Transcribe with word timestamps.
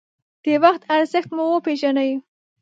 د 0.43 0.45
وخت 0.63 0.81
ارزښت 0.95 1.29
مو 1.35 1.43
وپېژنئ. 1.49 2.11